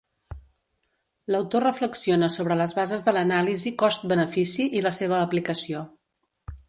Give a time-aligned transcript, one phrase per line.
[1.33, 5.85] L'autor reflexiona sobre les bases de l'anàlisi cost-benefici i la seva aplicació.